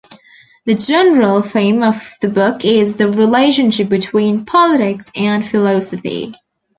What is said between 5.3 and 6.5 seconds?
philosophy.